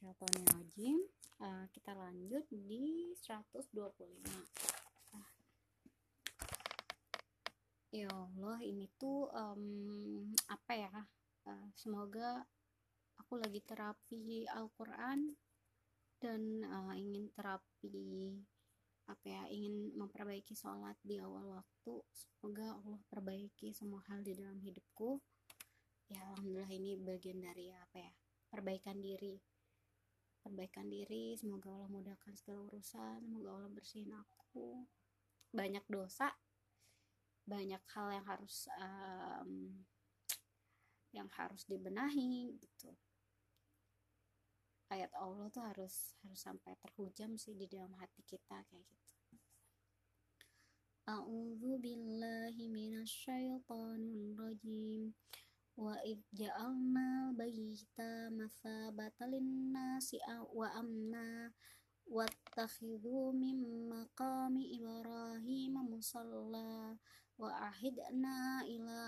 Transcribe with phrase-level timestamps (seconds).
[0.00, 0.96] minasyaitonirrajim
[1.44, 3.76] uh, kita lanjut di 125
[5.12, 5.28] nah.
[7.92, 10.96] ya Allah ini tuh um, apa ya?
[11.44, 12.48] Uh, semoga
[13.20, 15.36] aku lagi terapi Al-Quran
[16.16, 18.32] dan uh, ingin terapi
[19.04, 22.00] apa ya ingin memperbaiki sholat di awal waktu.
[22.12, 25.20] Semoga Allah perbaiki semua hal di dalam hidupku.
[26.08, 28.12] Ya alhamdulillah ini bagian dari apa ya
[28.48, 29.38] perbaikan diri
[30.40, 34.84] perbaikan diri semoga Allah mudahkan segala urusan semoga Allah bersihin aku.
[35.50, 36.30] Banyak dosa
[37.50, 39.50] banyak hal yang harus um,
[41.10, 42.94] yang harus dibenahi gitu.
[44.90, 49.34] Ayat Allah tuh harus harus sampai terhujam sih di dalam hati kita kayak gitu.
[51.10, 55.10] A'udzu billahi minasyaitonir rajim
[57.79, 60.15] وإذ جعلنا بيت مثابة للناس
[60.53, 61.51] وأمنا
[62.07, 66.97] واتخذوا من مقام إبراهيم مصلى
[67.37, 68.99] وعهدنا إلى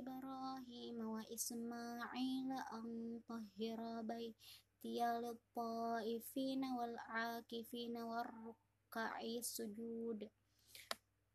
[0.00, 10.28] إبراهيم وإسماعيل أن طهر بيتي للطائفين والعاكفين والركع السجود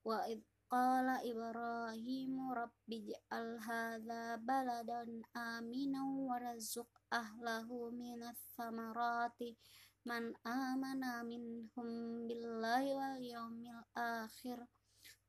[0.05, 9.54] وإذ Qala Ibrahim Rabbi ja'al hadha baladan amina warazuk ahlahu minas samarati
[10.02, 14.58] man amana minhum billahi wal yawmil akhir.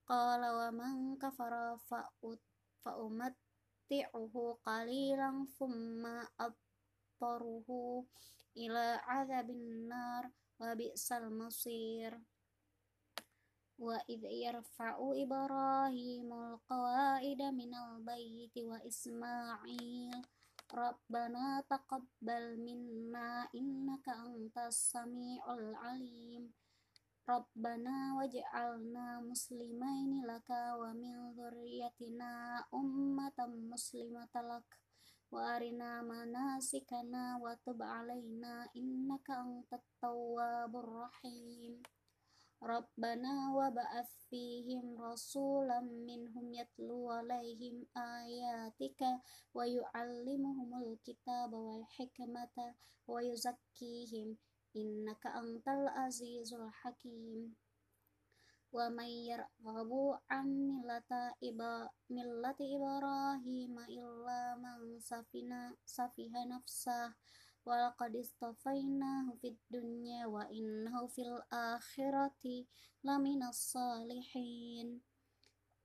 [0.09, 2.41] Qala wa man kafara fa'ut
[2.81, 8.09] fa'umatti'uhu qalilan thumma abtaruhu
[8.57, 12.17] ila azabin nar wa bi'sal masir
[13.78, 14.94] وإذ يرفع
[15.24, 20.22] إبراهيم القواعد من البيت وإسماعيل
[20.74, 26.52] ربنا تقبل منا إنك أنت السميع العليم
[27.28, 33.38] ربنا واجعلنا مسلمين لك ومن ذريتنا أمة
[33.72, 34.68] مسلمة لك
[35.32, 41.82] وأرنا مناسكنا وتب علينا إنك أنت التواب الرحيم
[42.57, 49.21] Rabbana wa ba'ath fihim rasulam minhum yatlu alaihim ayatika
[49.53, 52.73] wa yu'allimuhumul kitaba wal hikmata
[53.05, 54.41] wa yuzakkihim
[54.73, 57.53] innaka antal azizul hakim.
[58.73, 67.13] Wa may yarghabu an millata iba millati ibrahim illa man safina safiha nafsah
[67.67, 72.63] walaqad istafainahu fid dunya wa innahu fil akhirati
[73.03, 75.03] laminas salihin.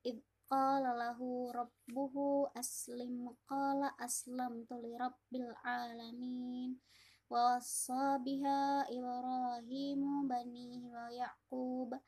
[0.06, 6.78] Id qala lahu rabbuhu aslim qala aslamtu li rabbil alamin.
[7.26, 11.98] Wa wassa biha ibrahimu banihi wa yaqub.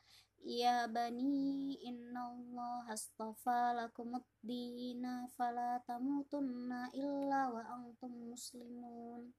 [0.44, 9.32] Ya bani innallaha astafa lakumud dina fala tamutunna illa wa antum muslimun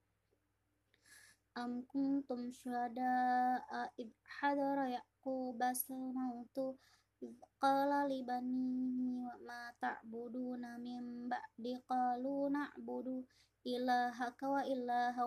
[1.55, 3.15] am kuntum syuhada
[3.95, 5.59] id hadara yaqub
[6.11, 6.75] mautu
[7.23, 13.23] id qala li banihi wa ma ta'buduna min ba'di qalu na'budu
[13.63, 15.23] ilahaka wa ilaha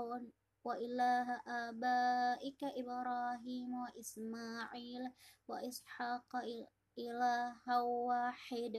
[0.69, 5.05] wa ilaha abaika ibrahim wa ismail
[5.49, 6.45] wa ishaqa
[6.93, 7.77] ilaha
[8.09, 8.75] wahid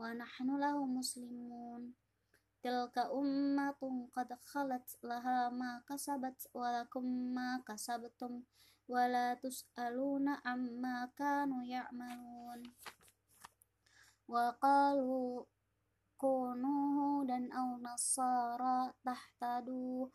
[0.00, 1.92] wa nahnu lahu muslimun
[2.60, 7.06] tilka ummatun qad khalat laha ma kasabat wa lakum
[7.36, 8.44] ma kasabtum
[8.92, 12.60] wa la tus'aluna amma kanu ya'malun.
[14.28, 15.46] Wa qalu
[16.20, 20.10] kunu dan au nasara tahtadu.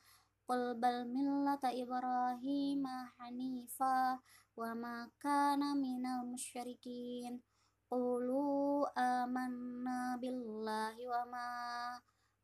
[0.45, 4.21] Qul bal millata ibrahima hanifa
[4.53, 7.41] wa ma kana minal musyrikin.
[7.89, 11.47] Qulu amanna billahi wa ma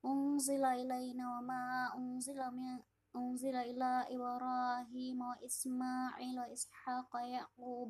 [0.04, 1.62] unzila ilaina wa ma
[1.98, 2.80] unzila min
[3.14, 7.90] unzila ila Ibrahim wa Ismail wa Ishaq wa Yaqub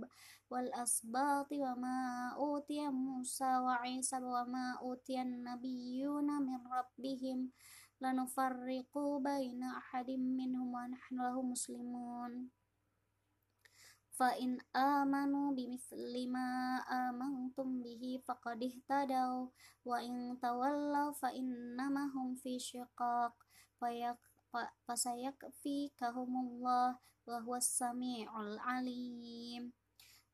[0.49, 1.97] wal asbati wa ma
[2.35, 7.53] utiya Musa wa Isa wa ma utiya nabiyyuna min rabbihim
[8.01, 12.49] lanufarriqu baina ahadin minhum wa nahnu lahu muslimun
[14.17, 19.47] fa in amanu bimithli ma amantum bihi faqad ihtadaw.
[19.87, 22.59] Wa in tawallaw fa innama hum fi
[24.85, 29.73] fasayakfikahumullah wa huwas sami'ul alim.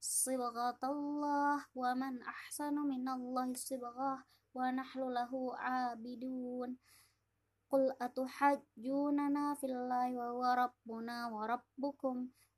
[0.01, 4.25] Sibghatallah wa man ahsanu minallahi sibghah
[4.57, 6.77] wa nahlu abidun.
[7.67, 10.31] Qul atuhajjunana fillahi wa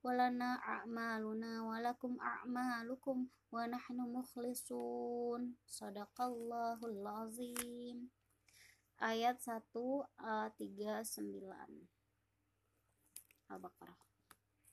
[0.04, 5.56] walana a'maluna walakum a'malukum wa nahnu mukhlisun.
[5.66, 8.10] Sadaqallahul azim.
[9.00, 11.88] Ayat 1 uh, 39
[13.48, 14.09] Al-Baqarah